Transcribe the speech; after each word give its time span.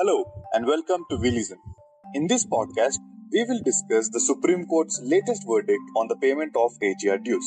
Hello 0.00 0.24
and 0.54 0.64
welcome 0.64 1.04
to 1.10 1.18
We 1.18 1.28
In 2.14 2.26
this 2.26 2.46
podcast, 2.46 2.96
we 3.30 3.44
will 3.44 3.60
discuss 3.62 4.08
the 4.08 4.18
Supreme 4.18 4.64
Court's 4.64 4.98
latest 5.04 5.42
verdict 5.46 5.82
on 5.94 6.08
the 6.08 6.16
payment 6.16 6.56
of 6.56 6.72
AGR 6.82 7.18
dues. 7.18 7.44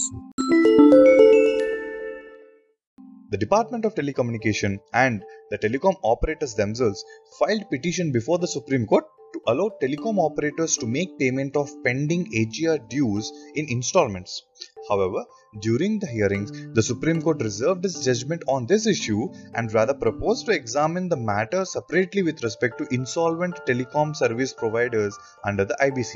The 3.32 3.40
Department 3.40 3.86
of 3.86 3.96
Telecommunication 3.96 4.78
and 4.94 5.24
the 5.50 5.58
telecom 5.58 5.96
operators 6.04 6.54
themselves 6.54 7.04
filed 7.40 7.68
petition 7.72 8.12
before 8.12 8.38
the 8.38 8.48
Supreme 8.48 8.86
Court 8.86 9.06
to 9.34 9.42
allow 9.48 9.72
telecom 9.82 10.20
operators 10.20 10.78
to 10.78 10.86
make 10.86 11.18
payment 11.18 11.58
of 11.58 11.72
pending 11.84 12.28
AGR 12.36 12.78
dues 12.88 13.32
in 13.56 13.66
installments. 13.68 14.44
However, 14.90 15.26
during 15.62 16.00
the 16.00 16.08
hearings, 16.08 16.52
the 16.74 16.84
Supreme 16.84 17.22
Court 17.22 17.42
reserved 17.42 17.86
its 17.86 18.04
judgment 18.04 18.44
on 18.48 18.66
this 18.66 18.86
issue 18.86 19.30
and 19.54 19.74
rather 19.74 19.94
proposed 19.94 20.46
to 20.46 20.52
examine 20.52 21.10
the 21.10 21.18
matter 21.18 21.66
separately 21.66 22.24
with 22.24 22.44
respect 22.44 22.78
to 22.80 22.94
insolvent 22.94 23.56
telecom 23.66 24.16
service 24.16 24.54
providers 24.54 25.18
under 25.46 25.66
the 25.66 25.78
IBC. 25.82 26.16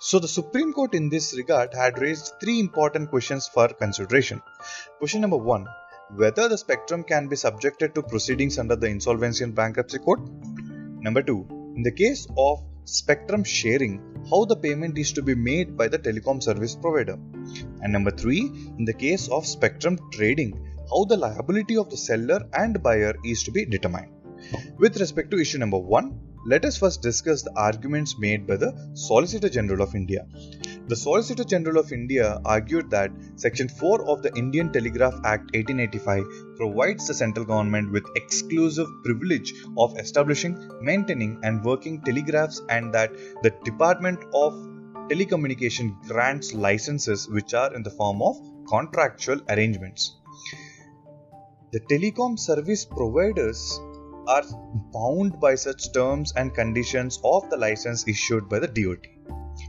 So, 0.00 0.18
the 0.18 0.28
Supreme 0.28 0.72
Court 0.72 0.94
in 0.94 1.08
this 1.08 1.36
regard 1.36 1.74
had 1.74 1.98
raised 1.98 2.34
three 2.40 2.60
important 2.60 3.10
questions 3.10 3.48
for 3.48 3.68
consideration. 3.68 4.40
Question 4.98 5.20
number 5.20 5.36
one 5.36 5.66
whether 6.14 6.48
the 6.48 6.56
spectrum 6.56 7.04
can 7.04 7.28
be 7.28 7.36
subjected 7.36 7.94
to 7.94 8.02
proceedings 8.02 8.58
under 8.58 8.76
the 8.76 8.86
Insolvency 8.86 9.44
and 9.44 9.54
Bankruptcy 9.54 9.98
Code. 9.98 10.20
Number 11.02 11.22
two, 11.22 11.46
in 11.76 11.82
the 11.82 11.92
case 11.92 12.26
of 12.38 12.62
spectrum 12.84 13.44
sharing, 13.44 14.07
how 14.30 14.44
the 14.44 14.56
payment 14.56 14.98
is 14.98 15.12
to 15.12 15.22
be 15.22 15.34
made 15.34 15.76
by 15.76 15.88
the 15.88 15.98
telecom 15.98 16.42
service 16.42 16.74
provider. 16.74 17.18
And 17.82 17.92
number 17.92 18.10
three, 18.10 18.40
in 18.78 18.84
the 18.84 18.92
case 18.92 19.28
of 19.28 19.46
spectrum 19.46 19.98
trading, 20.12 20.52
how 20.90 21.04
the 21.04 21.16
liability 21.16 21.76
of 21.76 21.90
the 21.90 21.96
seller 21.96 22.40
and 22.52 22.82
buyer 22.82 23.14
is 23.24 23.42
to 23.44 23.50
be 23.50 23.64
determined. 23.64 24.12
With 24.78 24.98
respect 25.00 25.30
to 25.30 25.40
issue 25.40 25.58
number 25.58 25.78
one, 25.78 26.20
let 26.46 26.64
us 26.64 26.78
first 26.78 27.02
discuss 27.02 27.42
the 27.42 27.52
arguments 27.56 28.18
made 28.18 28.46
by 28.46 28.56
the 28.56 28.72
Solicitor 28.94 29.48
General 29.48 29.82
of 29.82 29.94
India. 29.94 30.26
The 30.88 30.96
Solicitor 30.96 31.44
General 31.44 31.80
of 31.80 31.92
India 31.92 32.40
argued 32.46 32.88
that 32.92 33.12
Section 33.36 33.68
4 33.68 34.08
of 34.08 34.22
the 34.22 34.34
Indian 34.34 34.72
Telegraph 34.72 35.12
Act 35.22 35.54
1885 35.54 36.24
provides 36.56 37.06
the 37.06 37.12
central 37.12 37.44
government 37.44 37.92
with 37.92 38.06
exclusive 38.16 38.88
privilege 39.04 39.52
of 39.76 39.98
establishing, 39.98 40.56
maintaining, 40.80 41.40
and 41.42 41.62
working 41.62 42.00
telegraphs, 42.00 42.62
and 42.70 42.94
that 42.94 43.12
the 43.42 43.50
Department 43.66 44.18
of 44.32 44.54
Telecommunication 45.10 45.94
grants 46.08 46.54
licenses 46.54 47.28
which 47.28 47.52
are 47.52 47.74
in 47.74 47.82
the 47.82 47.90
form 47.90 48.22
of 48.22 48.36
contractual 48.66 49.42
arrangements. 49.50 50.16
The 51.72 51.80
telecom 51.80 52.38
service 52.38 52.86
providers 52.86 53.78
are 54.26 54.44
bound 54.94 55.38
by 55.38 55.54
such 55.54 55.92
terms 55.92 56.32
and 56.34 56.54
conditions 56.54 57.20
of 57.22 57.50
the 57.50 57.58
license 57.58 58.08
issued 58.08 58.48
by 58.48 58.60
the 58.60 58.68
DOT. 58.68 59.17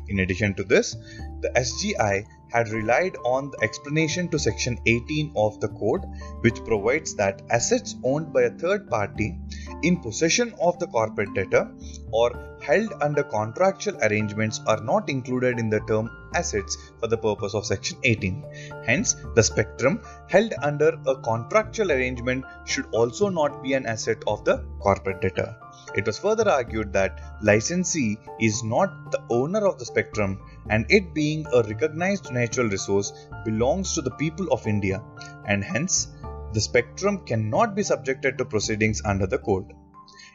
In 0.09 0.19
addition 0.19 0.53
to 0.55 0.63
this, 0.63 0.95
the 1.41 1.49
SGI 1.55 2.25
had 2.51 2.69
relied 2.69 3.15
on 3.23 3.51
the 3.51 3.59
explanation 3.63 4.27
to 4.29 4.39
section 4.39 4.77
18 4.85 5.33
of 5.35 5.59
the 5.59 5.67
code 5.67 6.03
which 6.41 6.63
provides 6.65 7.15
that 7.15 7.41
assets 7.49 7.95
owned 8.03 8.33
by 8.33 8.43
a 8.43 8.49
third 8.49 8.89
party 8.89 9.37
in 9.83 9.97
possession 9.97 10.53
of 10.59 10.79
the 10.79 10.87
corporate 10.87 11.33
debtor 11.35 11.71
or 12.11 12.58
held 12.61 12.93
under 13.01 13.23
contractual 13.23 13.97
arrangements 14.03 14.61
are 14.67 14.81
not 14.81 15.09
included 15.09 15.59
in 15.59 15.69
the 15.69 15.79
term 15.81 16.09
assets 16.35 16.77
for 16.99 17.07
the 17.07 17.17
purpose 17.17 17.53
of 17.53 17.65
section 17.65 17.97
18 18.03 18.43
hence 18.85 19.15
the 19.35 19.43
spectrum 19.43 20.01
held 20.27 20.53
under 20.61 20.89
a 21.07 21.15
contractual 21.29 21.91
arrangement 21.91 22.45
should 22.65 22.85
also 22.91 23.29
not 23.29 23.63
be 23.63 23.73
an 23.73 23.85
asset 23.85 24.23
of 24.27 24.43
the 24.45 24.57
corporate 24.79 25.21
debtor 25.21 25.55
it 25.95 26.05
was 26.05 26.19
further 26.19 26.47
argued 26.49 26.93
that 26.93 27.19
licensee 27.41 28.17
is 28.39 28.63
not 28.63 29.11
the 29.11 29.21
owner 29.29 29.65
of 29.65 29.79
the 29.79 29.85
spectrum 29.85 30.39
and 30.69 30.85
it 30.89 31.13
being 31.13 31.45
a 31.53 31.63
recognized 31.63 32.31
natural 32.31 32.69
resource 32.69 33.11
belongs 33.45 33.93
to 33.93 34.01
the 34.01 34.11
people 34.11 34.47
of 34.51 34.67
India 34.67 35.01
and 35.45 35.63
hence 35.63 36.07
the 36.53 36.61
spectrum 36.61 37.25
cannot 37.25 37.75
be 37.75 37.83
subjected 37.83 38.37
to 38.37 38.45
proceedings 38.45 39.01
under 39.05 39.27
the 39.27 39.37
code. 39.37 39.73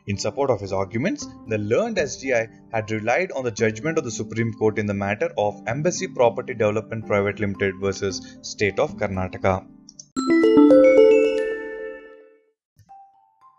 In 0.07 0.19
support 0.19 0.51
of 0.51 0.61
his 0.61 0.71
arguments, 0.71 1.27
the 1.49 1.57
learned 1.57 1.97
SGI 1.97 2.47
had 2.71 2.91
relied 2.91 3.33
on 3.33 3.43
the 3.43 3.51
judgment 3.51 3.97
of 3.97 4.05
the 4.05 4.11
Supreme 4.11 4.53
Court 4.53 4.79
in 4.79 4.85
the 4.85 4.93
matter 4.93 5.31
of 5.39 5.63
Embassy 5.67 6.07
Property 6.07 6.53
Development 6.53 7.07
Private 7.07 7.41
Limited 7.41 7.77
versus 7.81 8.21
State 8.43 8.79
of 8.79 8.99
Karnataka. 8.99 9.67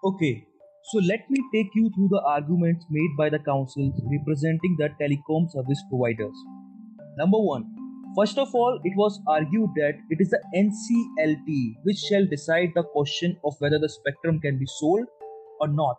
Okay, 0.04 0.46
so 0.92 1.00
let 1.00 1.28
me 1.32 1.42
take 1.52 1.72
you 1.74 1.90
through 1.96 2.10
the 2.12 2.22
arguments 2.28 2.86
made 2.92 3.18
by 3.18 3.28
the 3.28 3.40
counsels 3.40 4.00
representing 4.06 4.76
the 4.78 4.90
telecom 5.02 5.50
service 5.50 5.84
providers. 5.90 6.36
Number 7.18 7.40
1. 7.40 7.66
First 8.16 8.38
of 8.38 8.54
all, 8.54 8.80
it 8.84 8.94
was 8.96 9.20
argued 9.28 9.72
that 9.78 9.94
it 10.12 10.22
is 10.22 10.30
the 10.30 10.44
NCLT 10.56 11.78
which 11.86 11.98
shall 11.98 12.28
decide 12.28 12.70
the 12.76 12.84
question 12.84 13.36
of 13.44 13.56
whether 13.58 13.80
the 13.80 13.90
spectrum 13.90 14.40
can 14.40 14.60
be 14.60 14.68
sold 14.68 15.08
or 15.60 15.68
not. 15.68 15.96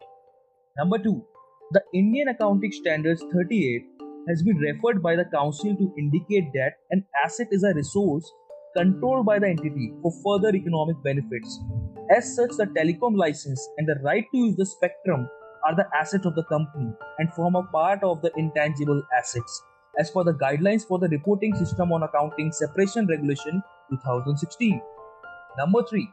Number 0.78 0.98
2. 0.98 1.24
The 1.72 1.82
Indian 1.94 2.28
Accounting 2.28 2.72
Standards 2.72 3.24
38 3.32 3.82
has 4.28 4.42
been 4.42 4.56
referred 4.56 5.02
by 5.02 5.16
the 5.16 5.24
counsel 5.24 5.74
to 5.76 5.94
indicate 5.98 6.52
that 6.54 6.74
an 6.90 7.04
asset 7.24 7.48
is 7.50 7.64
a 7.64 7.74
resource 7.74 8.30
controlled 8.76 9.26
by 9.26 9.38
the 9.38 9.48
entity 9.48 9.92
for 10.02 10.12
further 10.24 10.54
economic 10.54 11.02
benefits 11.02 11.60
as 12.14 12.36
such, 12.36 12.50
the 12.56 12.66
telecom 12.66 13.16
license 13.16 13.68
and 13.78 13.88
the 13.88 13.96
right 14.04 14.24
to 14.30 14.38
use 14.38 14.54
the 14.54 14.64
spectrum 14.64 15.28
are 15.66 15.74
the 15.74 15.88
assets 15.92 16.24
of 16.24 16.36
the 16.36 16.44
company 16.44 16.92
and 17.18 17.32
form 17.34 17.56
a 17.56 17.64
part 17.64 18.04
of 18.04 18.22
the 18.22 18.30
intangible 18.36 19.02
assets 19.18 19.62
as 19.98 20.10
per 20.12 20.22
the 20.22 20.34
guidelines 20.34 20.86
for 20.86 21.00
the 21.00 21.08
reporting 21.08 21.56
system 21.56 21.90
on 21.90 22.04
accounting 22.04 22.52
separation 22.52 23.08
regulation 23.08 23.60
2016. 23.90 24.80
Number 25.58 25.82
3. 25.82 26.08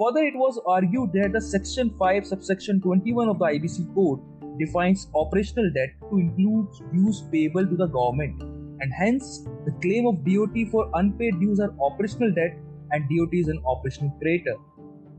Further, 0.00 0.20
it 0.20 0.34
was 0.34 0.58
argued 0.66 1.12
that 1.12 1.32
the 1.34 1.40
section 1.42 1.90
5 1.98 2.26
subsection 2.26 2.80
21 2.80 3.28
of 3.28 3.38
the 3.38 3.44
IBC 3.44 3.94
code 3.94 4.20
defines 4.58 5.08
operational 5.14 5.70
debt 5.74 5.90
to 6.08 6.16
include 6.16 6.68
dues 6.90 7.24
payable 7.30 7.66
to 7.66 7.76
the 7.76 7.86
government 7.86 8.40
and 8.80 8.94
hence 8.94 9.40
the 9.66 9.72
claim 9.82 10.06
of 10.06 10.24
DOT 10.24 10.56
for 10.70 10.90
unpaid 10.94 11.38
dues 11.38 11.60
are 11.60 11.74
operational 11.82 12.32
debt 12.32 12.56
and 12.92 13.04
DOT 13.10 13.34
is 13.34 13.48
an 13.48 13.62
operational 13.66 14.16
creditor. 14.22 14.56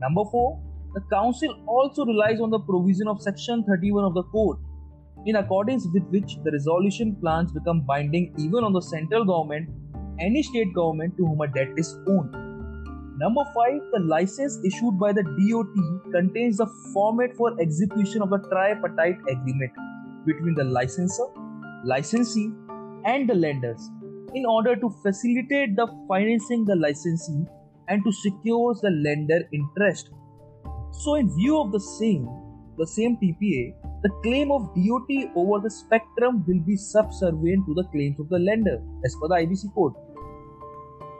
Number 0.00 0.24
4. 0.28 0.60
The 0.94 1.02
Counsel 1.12 1.62
also 1.68 2.04
relies 2.04 2.40
on 2.40 2.50
the 2.50 2.58
provision 2.58 3.06
of 3.06 3.22
Section 3.22 3.62
31 3.62 4.04
of 4.04 4.14
the 4.14 4.24
Code, 4.24 4.56
in 5.26 5.36
accordance 5.36 5.86
with 5.94 6.02
which 6.08 6.38
the 6.42 6.50
resolution 6.50 7.14
plans 7.20 7.52
become 7.52 7.82
binding 7.82 8.34
even 8.36 8.64
on 8.64 8.72
the 8.72 8.82
central 8.82 9.24
government, 9.24 9.70
any 10.18 10.42
state 10.42 10.74
government 10.74 11.16
to 11.18 11.24
whom 11.24 11.40
a 11.40 11.46
debt 11.46 11.68
is 11.76 11.96
owed. 12.08 12.51
Number 13.22 13.42
5. 13.54 13.82
The 13.92 14.00
license 14.00 14.58
issued 14.64 14.98
by 14.98 15.12
the 15.12 15.22
DOT 15.22 16.12
contains 16.12 16.56
the 16.56 16.66
format 16.92 17.36
for 17.36 17.50
execution 17.60 18.20
of 18.20 18.30
the 18.30 18.38
tripartite 18.50 19.18
agreement 19.30 19.70
between 20.26 20.54
the 20.56 20.64
licensor, 20.64 21.26
licensee, 21.84 22.50
and 23.04 23.30
the 23.30 23.34
lenders 23.34 23.90
in 24.34 24.44
order 24.44 24.74
to 24.74 24.90
facilitate 25.04 25.76
the 25.76 25.86
financing 26.08 26.64
the 26.64 26.74
licensee 26.74 27.44
and 27.86 28.02
to 28.04 28.10
secure 28.10 28.74
the 28.82 28.90
lender 28.90 29.38
interest. 29.52 30.10
So, 30.90 31.14
in 31.14 31.32
view 31.36 31.60
of 31.60 31.70
the 31.70 31.80
same, 31.80 32.26
the 32.76 32.86
same 32.88 33.18
TPA, 33.18 33.74
the 34.02 34.10
claim 34.24 34.50
of 34.50 34.62
DOT 34.74 35.30
over 35.36 35.60
the 35.60 35.70
spectrum 35.70 36.42
will 36.48 36.60
be 36.66 36.76
subservient 36.76 37.66
to 37.66 37.74
the 37.74 37.84
claims 37.92 38.18
of 38.18 38.28
the 38.30 38.40
lender 38.40 38.82
as 39.04 39.14
per 39.14 39.28
the 39.28 39.36
IBC 39.46 39.72
code. 39.76 39.94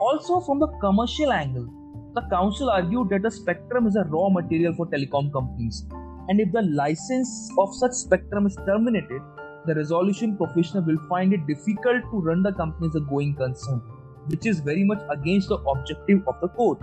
Also, 0.01 0.41
from 0.41 0.59
the 0.59 0.67
commercial 0.81 1.31
angle, 1.31 1.69
the 2.13 2.21
counsel 2.29 2.69
argued 2.69 3.09
that 3.09 3.23
the 3.23 3.31
spectrum 3.31 3.87
is 3.87 3.95
a 3.95 4.03
raw 4.05 4.29
material 4.29 4.73
for 4.73 4.85
telecom 4.87 5.31
companies, 5.31 5.85
and 6.27 6.39
if 6.39 6.51
the 6.51 6.61
license 6.61 7.49
of 7.57 7.73
such 7.75 7.91
spectrum 7.91 8.45
is 8.45 8.55
terminated, 8.65 9.21
the 9.65 9.75
resolution 9.75 10.37
professional 10.37 10.83
will 10.83 11.01
find 11.09 11.33
it 11.33 11.45
difficult 11.47 12.03
to 12.11 12.21
run 12.21 12.43
the 12.43 12.53
company 12.53 12.87
as 12.87 12.95
a 12.95 12.99
going 12.99 13.35
concern 13.35 13.81
which 14.27 14.45
is 14.45 14.59
very 14.59 14.83
much 14.83 15.01
against 15.09 15.49
the 15.49 15.57
objective 15.73 16.21
of 16.27 16.39
the 16.41 16.47
court. 16.49 16.79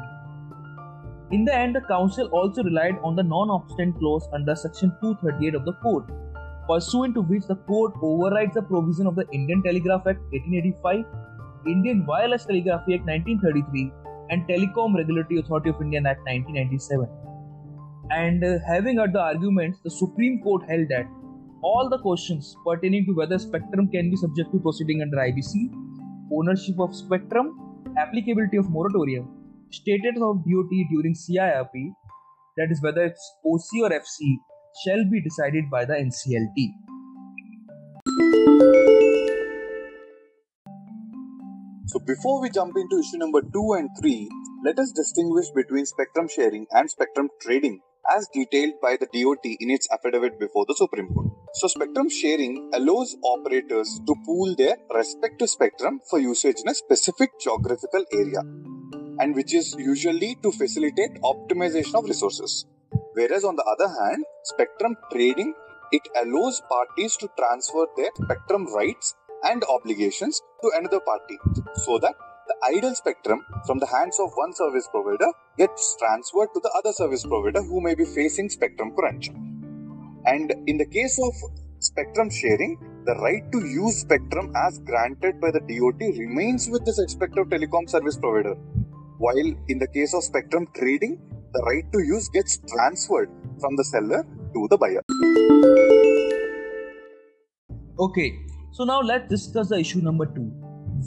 In 1.30 1.44
the 1.44 1.54
end, 1.54 1.76
the 1.76 1.80
counsel 1.82 2.26
also 2.28 2.62
relied 2.62 2.98
on 3.02 3.16
the 3.16 3.22
non 3.22 3.48
obstant 3.48 3.98
clause 3.98 4.28
under 4.32 4.54
section 4.56 4.92
238 5.00 5.54
of 5.54 5.64
the 5.64 5.72
code, 5.74 6.04
pursuant 6.68 7.14
to 7.14 7.22
which 7.22 7.46
the 7.46 7.54
court 7.54 7.94
overrides 8.02 8.54
the 8.54 8.62
provision 8.62 9.06
of 9.06 9.14
the 9.14 9.26
Indian 9.32 9.62
Telegraph 9.62 10.06
Act 10.06 10.20
1885, 10.32 11.04
Indian 11.66 12.04
Wireless 12.04 12.46
Telegraphy 12.46 12.94
Act 12.94 13.06
1933, 13.06 13.92
and 14.30 14.46
Telecom 14.48 14.96
Regulatory 14.96 15.40
Authority 15.40 15.70
of 15.70 15.80
India 15.82 16.00
Act 16.06 16.20
1997. 16.24 17.08
And 18.10 18.42
uh, 18.44 18.58
having 18.66 18.96
heard 18.96 19.12
the 19.12 19.20
arguments, 19.20 19.78
the 19.84 19.90
Supreme 19.90 20.40
Court 20.42 20.62
held 20.68 20.88
that 20.88 21.06
all 21.62 21.88
the 21.90 21.98
questions 21.98 22.56
pertaining 22.66 23.04
to 23.06 23.12
whether 23.12 23.38
spectrum 23.38 23.88
can 23.88 24.10
be 24.10 24.16
subject 24.16 24.50
to 24.52 24.58
proceeding 24.60 25.02
under 25.02 25.18
IBC 25.18 25.70
ownership 26.32 26.78
of 26.78 26.94
spectrum, 26.94 27.82
applicability 27.98 28.56
of 28.56 28.70
moratorium, 28.70 29.28
status 29.70 30.16
of 30.22 30.44
DOT 30.44 30.70
during 30.90 31.14
CIRP, 31.14 31.92
that 32.56 32.70
is 32.70 32.82
whether 32.82 33.04
it's 33.04 33.32
OC 33.44 33.82
or 33.84 33.90
FC, 33.90 34.36
shall 34.84 35.04
be 35.10 35.20
decided 35.20 35.70
by 35.70 35.84
the 35.84 35.94
NCLT. 35.94 36.70
So 41.90 41.98
before 41.98 42.40
we 42.40 42.50
jump 42.50 42.76
into 42.76 43.00
issue 43.00 43.18
number 43.18 43.40
2 43.42 43.72
and 43.72 43.90
3, 44.00 44.28
let 44.64 44.78
us 44.78 44.92
distinguish 44.92 45.46
between 45.50 45.84
spectrum 45.84 46.28
sharing 46.28 46.64
and 46.70 46.88
spectrum 46.88 47.28
trading 47.40 47.80
as 48.16 48.28
detailed 48.32 48.74
by 48.80 48.96
the 48.96 49.08
DOT 49.12 49.44
in 49.44 49.70
its 49.70 49.88
affidavit 49.90 50.38
before 50.38 50.66
the 50.68 50.76
Supreme 50.76 51.08
Court. 51.08 51.32
So 51.54 51.66
spectrum 51.66 52.08
sharing 52.08 52.70
allows 52.74 53.16
operators 53.24 54.00
to 54.06 54.14
pool 54.24 54.54
their 54.56 54.76
respective 54.94 55.50
spectrum 55.50 55.98
for 56.08 56.20
usage 56.20 56.60
in 56.62 56.68
a 56.68 56.76
specific 56.76 57.30
geographical 57.40 58.04
area 58.12 58.42
and 59.18 59.34
which 59.34 59.52
is 59.52 59.74
usually 59.76 60.36
to 60.44 60.52
facilitate 60.52 61.20
optimization 61.24 61.96
of 61.96 62.04
resources. 62.04 62.66
Whereas 63.14 63.42
on 63.42 63.56
the 63.56 63.64
other 63.64 63.92
hand, 64.00 64.24
spectrum 64.44 64.94
trading 65.10 65.54
it 65.90 66.02
allows 66.22 66.62
parties 66.70 67.16
to 67.16 67.28
transfer 67.36 67.86
their 67.96 68.10
spectrum 68.14 68.72
rights 68.72 69.16
and 69.44 69.64
obligations 69.64 70.40
to 70.62 70.70
another 70.76 71.00
party 71.00 71.38
so 71.84 71.98
that 71.98 72.14
the 72.48 72.56
idle 72.76 72.94
spectrum 72.94 73.44
from 73.66 73.78
the 73.78 73.86
hands 73.86 74.18
of 74.18 74.30
one 74.34 74.52
service 74.52 74.88
provider 74.90 75.30
gets 75.56 75.96
transferred 75.98 76.48
to 76.54 76.60
the 76.60 76.72
other 76.78 76.92
service 76.92 77.24
provider 77.24 77.62
who 77.62 77.80
may 77.80 77.94
be 77.94 78.04
facing 78.04 78.48
spectrum 78.48 78.92
crunch. 78.96 79.28
And 80.26 80.52
in 80.66 80.76
the 80.76 80.86
case 80.86 81.18
of 81.22 81.32
spectrum 81.78 82.28
sharing, 82.30 82.76
the 83.06 83.14
right 83.14 83.50
to 83.52 83.58
use 83.66 84.00
spectrum 84.00 84.52
as 84.54 84.78
granted 84.80 85.40
by 85.40 85.50
the 85.50 85.60
DOT 85.60 86.00
remains 86.18 86.68
with 86.68 86.84
the 86.84 86.94
respective 87.00 87.48
telecom 87.48 87.88
service 87.88 88.16
provider. 88.16 88.54
While 89.18 89.54
in 89.68 89.78
the 89.78 89.88
case 89.88 90.12
of 90.14 90.24
spectrum 90.24 90.66
trading, 90.74 91.20
the 91.52 91.62
right 91.62 91.90
to 91.92 92.00
use 92.00 92.28
gets 92.28 92.58
transferred 92.68 93.30
from 93.60 93.76
the 93.76 93.84
seller 93.84 94.24
to 94.54 94.68
the 94.70 94.76
buyer. 94.76 95.02
Okay, 97.98 98.32
so 98.72 98.84
now 98.84 99.00
let's 99.00 99.28
discuss 99.28 99.68
the 99.68 99.78
issue 99.78 100.00
number 100.00 100.26
two, 100.26 100.52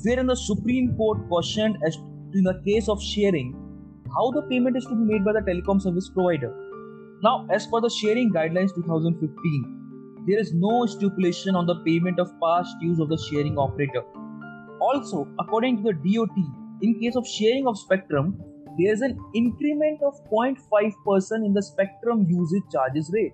wherein 0.04 0.28
the 0.28 0.36
Supreme 0.36 0.96
Court 0.98 1.28
questioned 1.30 1.78
as 1.86 1.96
to 1.96 2.04
in 2.34 2.44
the 2.44 2.62
case 2.66 2.90
of 2.90 3.02
sharing 3.02 3.54
how 4.16 4.32
the 4.32 4.42
payment 4.44 4.76
is 4.76 4.84
to 4.86 4.96
be 4.96 5.14
made 5.14 5.24
by 5.24 5.34
the 5.34 5.40
telecom 5.40 5.82
service 5.82 6.10
provider. 6.10 6.54
Now, 7.22 7.48
as 7.52 7.68
per 7.68 7.80
the 7.80 7.90
sharing 7.90 8.34
guidelines 8.34 8.76
2015, 8.76 10.26
there 10.28 10.40
is 10.40 10.54
no 10.54 10.86
stipulation 10.86 11.56
on 11.56 11.66
the 11.66 11.76
payment 11.86 12.20
of 12.20 12.32
past 12.42 12.76
dues 12.82 13.00
of 13.00 13.08
the 13.10 13.18
sharing 13.18 13.58
operator. 13.58 14.04
Also, 14.82 15.28
according 15.40 15.78
to 15.78 15.84
the 15.84 15.94
DOT, 15.94 16.38
in 16.82 17.00
case 17.00 17.16
of 17.16 17.26
sharing 17.26 17.66
of 17.68 17.78
spectrum, 17.78 18.38
there 18.78 18.92
is 18.92 19.02
an 19.02 19.18
increment 19.34 20.02
of 20.04 20.16
0.5% 20.30 21.46
in 21.46 21.54
the 21.54 21.64
spectrum 21.64 22.26
usage 22.28 22.64
charges 22.72 23.10
rate 23.14 23.34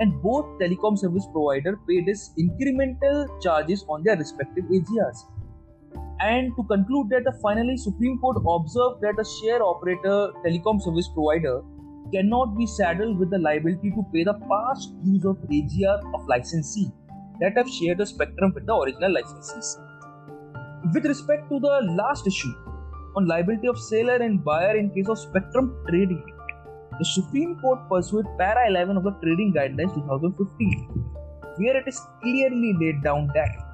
and 0.00 0.20
both 0.22 0.46
telecom 0.60 0.98
service 0.98 1.26
provider 1.32 1.78
paid 1.88 2.06
this 2.06 2.30
incremental 2.38 3.26
charges 3.42 3.84
on 3.88 4.02
their 4.02 4.16
respective 4.16 4.64
AGRs. 4.64 5.18
And 6.20 6.52
to 6.56 6.62
conclude 6.64 7.10
that, 7.10 7.24
finally 7.42 7.76
Supreme 7.76 8.18
Court 8.18 8.36
observed 8.38 9.02
that 9.02 9.18
a 9.18 9.24
share 9.40 9.62
operator 9.62 10.32
telecom 10.44 10.80
service 10.82 11.08
provider 11.08 11.62
cannot 12.12 12.56
be 12.56 12.66
saddled 12.66 13.18
with 13.18 13.30
the 13.30 13.38
liability 13.38 13.90
to 13.90 14.04
pay 14.12 14.24
the 14.24 14.34
past 14.34 14.94
dues 15.04 15.24
of 15.24 15.36
AGR 15.44 15.98
of 16.14 16.26
licensee 16.26 16.90
that 17.40 17.56
have 17.56 17.68
shared 17.68 17.98
the 17.98 18.06
spectrum 18.06 18.52
with 18.54 18.66
the 18.66 18.74
original 18.74 19.14
licensees. 19.14 19.76
With 20.94 21.04
respect 21.04 21.50
to 21.50 21.58
the 21.60 21.80
last 21.96 22.26
issue 22.26 22.54
on 23.16 23.26
liability 23.26 23.66
of 23.66 23.78
seller 23.78 24.16
and 24.16 24.44
buyer 24.44 24.76
in 24.76 24.90
case 24.90 25.08
of 25.08 25.18
spectrum 25.18 25.76
trading, 25.88 26.24
the 26.98 27.04
Supreme 27.04 27.58
Court 27.60 27.88
pursued 27.88 28.26
para 28.38 28.68
11 28.68 28.96
of 28.96 29.04
the 29.04 29.14
Trading 29.22 29.52
Guidelines 29.52 29.94
2015, 29.94 30.88
where 31.58 31.76
it 31.76 31.86
is 31.86 32.00
clearly 32.22 32.74
laid 32.80 33.02
down 33.02 33.30
that 33.34 33.66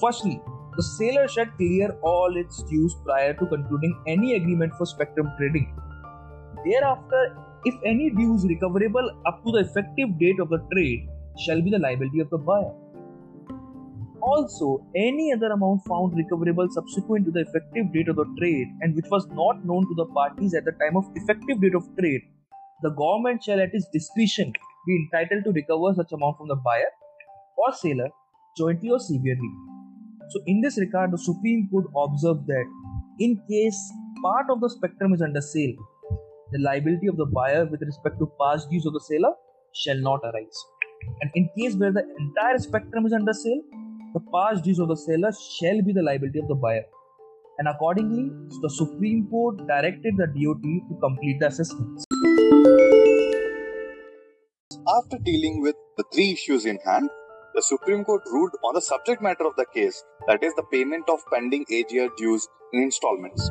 firstly, 0.00 0.40
the 0.76 0.82
seller 0.82 1.26
shall 1.28 1.46
clear 1.56 1.90
all 2.02 2.36
its 2.36 2.62
dues 2.64 2.94
prior 3.04 3.32
to 3.34 3.46
concluding 3.46 3.96
any 4.06 4.34
agreement 4.34 4.72
for 4.76 4.86
spectrum 4.86 5.30
trading. 5.38 5.74
Thereafter, 6.64 7.36
if 7.64 7.74
any 7.84 8.10
dues 8.10 8.44
recoverable 8.44 9.10
up 9.26 9.44
to 9.44 9.52
the 9.52 9.60
effective 9.60 10.18
date 10.18 10.40
of 10.40 10.48
the 10.48 10.58
trade 10.72 11.08
shall 11.44 11.60
be 11.62 11.70
the 11.70 11.78
liability 11.78 12.20
of 12.20 12.30
the 12.30 12.38
buyer. 12.38 12.74
Also, 14.20 14.84
any 14.96 15.32
other 15.32 15.52
amount 15.52 15.82
found 15.86 16.16
recoverable 16.16 16.66
subsequent 16.70 17.26
to 17.26 17.30
the 17.30 17.40
effective 17.40 17.92
date 17.92 18.08
of 18.08 18.16
the 18.16 18.24
trade 18.38 18.68
and 18.80 18.96
which 18.96 19.04
was 19.10 19.26
not 19.28 19.64
known 19.64 19.82
to 19.82 19.94
the 19.96 20.06
parties 20.06 20.54
at 20.54 20.64
the 20.64 20.72
time 20.72 20.96
of 20.96 21.04
effective 21.14 21.60
date 21.60 21.74
of 21.74 21.84
trade, 21.98 22.22
the 22.84 22.90
government 23.00 23.42
shall 23.42 23.60
at 23.60 23.70
its 23.72 23.86
discretion 23.92 24.52
be 24.86 24.96
entitled 25.02 25.44
to 25.44 25.52
recover 25.58 25.94
such 25.94 26.12
amount 26.12 26.36
from 26.38 26.48
the 26.48 26.56
buyer 26.56 26.90
or 27.56 27.72
seller 27.72 28.08
jointly 28.58 28.90
or 28.90 28.98
severally. 28.98 29.52
So, 30.30 30.40
in 30.46 30.60
this 30.60 30.78
regard, 30.78 31.12
the 31.12 31.18
Supreme 31.18 31.68
Court 31.70 31.86
observed 32.04 32.46
that 32.46 32.66
in 33.20 33.40
case 33.50 33.78
part 34.22 34.46
of 34.50 34.60
the 34.60 34.68
spectrum 34.68 35.14
is 35.14 35.22
under 35.22 35.40
sale, 35.40 35.74
the 36.52 36.60
liability 36.60 37.06
of 37.06 37.16
the 37.16 37.26
buyer 37.26 37.64
with 37.64 37.82
respect 37.82 38.18
to 38.18 38.30
past 38.40 38.70
dues 38.70 38.86
of 38.86 38.92
the 38.92 39.00
seller 39.00 39.32
shall 39.72 39.98
not 39.98 40.20
arise. 40.24 40.64
And 41.22 41.30
in 41.34 41.48
case 41.58 41.76
where 41.76 41.92
the 41.92 42.04
entire 42.18 42.58
spectrum 42.58 43.06
is 43.06 43.12
under 43.12 43.32
sale, 43.32 43.62
the 44.14 44.20
past 44.32 44.64
dues 44.64 44.78
of 44.78 44.88
the 44.88 44.96
seller 44.96 45.32
shall 45.58 45.82
be 45.82 45.92
the 45.92 46.02
liability 46.02 46.38
of 46.38 46.48
the 46.48 46.54
buyer. 46.54 46.84
And 47.58 47.68
accordingly, 47.68 48.30
the 48.62 48.70
Supreme 48.70 49.26
Court 49.28 49.66
directed 49.66 50.16
the 50.16 50.26
DOT 50.26 50.62
to 50.62 51.00
complete 51.00 51.38
the 51.40 51.48
assessments. 51.48 52.04
After 54.86 55.18
dealing 55.22 55.62
with 55.62 55.74
the 55.96 56.04
three 56.12 56.32
issues 56.32 56.66
in 56.66 56.78
hand, 56.84 57.10
the 57.54 57.62
Supreme 57.62 58.04
Court 58.04 58.22
ruled 58.32 58.52
on 58.64 58.74
the 58.74 58.80
subject 58.80 59.22
matter 59.22 59.46
of 59.46 59.56
the 59.56 59.66
case, 59.74 60.04
that 60.26 60.42
is, 60.42 60.54
the 60.54 60.62
payment 60.72 61.08
of 61.08 61.20
pending 61.32 61.64
AGR 61.70 62.08
dues 62.16 62.48
in 62.72 62.82
installments. 62.82 63.50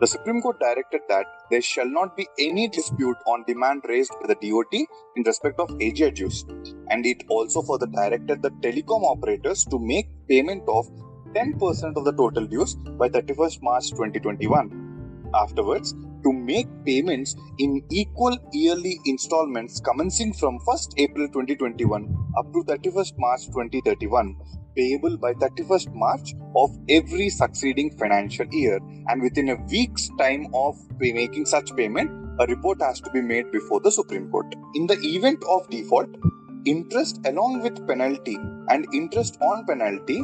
The 0.00 0.06
Supreme 0.06 0.42
Court 0.42 0.60
directed 0.60 1.00
that 1.08 1.26
there 1.50 1.62
shall 1.62 1.88
not 1.88 2.16
be 2.16 2.28
any 2.38 2.68
dispute 2.68 3.16
on 3.26 3.44
demand 3.46 3.82
raised 3.88 4.12
by 4.20 4.26
the 4.26 4.34
DOT 4.34 4.86
in 5.16 5.22
respect 5.24 5.58
of 5.58 5.70
AGR 5.80 6.10
dues, 6.10 6.44
and 6.90 7.06
it 7.06 7.24
also 7.28 7.62
further 7.62 7.86
directed 7.86 8.42
the 8.42 8.50
telecom 8.50 9.04
operators 9.04 9.64
to 9.66 9.78
make 9.78 10.08
payment 10.28 10.62
of 10.68 10.86
10% 11.34 11.96
of 11.96 12.04
the 12.04 12.12
total 12.12 12.46
dues 12.46 12.74
by 12.74 13.08
31st 13.08 13.62
March 13.62 13.90
2021. 13.90 14.85
Afterwards, 15.34 15.94
to 16.24 16.32
make 16.32 16.66
payments 16.84 17.36
in 17.58 17.82
equal 17.90 18.36
yearly 18.52 18.98
installments 19.06 19.80
commencing 19.80 20.32
from 20.32 20.58
1st 20.66 20.94
April 20.98 21.28
2021 21.28 22.16
up 22.38 22.52
to 22.52 22.64
31st 22.64 23.14
March 23.18 23.46
2031 23.46 24.36
payable 24.76 25.16
by 25.16 25.32
31st 25.34 25.94
March 25.94 26.34
of 26.54 26.70
every 26.88 27.28
succeeding 27.28 27.90
financial 27.96 28.46
year 28.50 28.78
and 29.08 29.22
within 29.22 29.48
a 29.50 29.56
week's 29.70 30.10
time 30.18 30.46
of 30.54 30.76
making 31.00 31.46
such 31.46 31.74
payment 31.76 32.10
a 32.38 32.46
report 32.46 32.80
has 32.82 33.00
to 33.00 33.10
be 33.10 33.22
made 33.22 33.50
before 33.50 33.80
the 33.80 33.90
Supreme 33.90 34.30
Court. 34.30 34.54
In 34.74 34.86
the 34.86 34.98
event 35.00 35.42
of 35.48 35.68
default, 35.70 36.10
interest 36.66 37.20
along 37.24 37.62
with 37.62 37.86
penalty 37.86 38.36
and 38.68 38.86
interest 38.92 39.38
on 39.40 39.64
penalty 39.64 40.22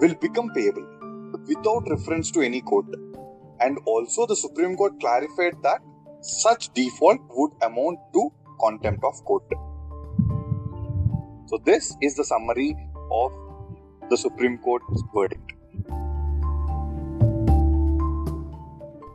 will 0.00 0.14
become 0.14 0.50
payable 0.54 0.86
without 1.48 1.88
reference 1.90 2.30
to 2.30 2.42
any 2.42 2.60
court. 2.60 2.86
And 3.60 3.78
also, 3.86 4.26
the 4.26 4.36
Supreme 4.36 4.76
Court 4.76 5.00
clarified 5.00 5.54
that 5.62 5.80
such 6.20 6.72
default 6.74 7.20
would 7.30 7.52
amount 7.62 7.98
to 8.14 8.30
contempt 8.60 9.04
of 9.04 9.24
court. 9.24 9.44
So, 11.46 11.58
this 11.64 11.96
is 12.02 12.14
the 12.14 12.24
summary 12.24 12.76
of 13.10 13.32
the 14.10 14.16
Supreme 14.16 14.58
Court's 14.58 15.02
verdict. 15.14 15.57